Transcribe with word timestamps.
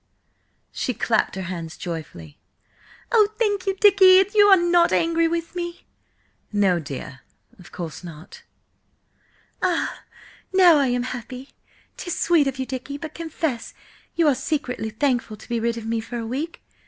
She 0.71 0.95
clapped 0.95 1.35
her 1.35 1.43
hands 1.43 1.77
joyfully. 1.77 2.39
"Oh 3.11 3.27
thank 3.37 3.67
you, 3.67 3.75
Dicky! 3.75 4.19
And 4.21 4.33
you 4.33 4.47
are 4.47 4.57
not 4.57 4.91
angry 4.91 5.27
with 5.27 5.53
me?" 5.55 5.85
"No, 6.51 6.79
dear, 6.79 7.19
of 7.59 7.71
course 7.71 8.03
not." 8.03 8.41
"Ah! 9.61 9.99
Now 10.51 10.77
I 10.79 10.87
am 10.87 11.03
happy! 11.03 11.49
'Tis 11.97 12.17
sweet 12.19 12.47
of 12.47 12.57
you, 12.57 12.65
Dicky, 12.65 12.97
but 12.97 13.13
confess 13.13 13.75
you 14.15 14.27
are 14.27 14.33
secretly 14.33 14.89
thankful 14.89 15.37
to 15.37 15.47
be 15.47 15.59
rid 15.59 15.77
of 15.77 15.85
me 15.85 15.99
for 16.01 16.17
a 16.17 16.25
week! 16.25 16.63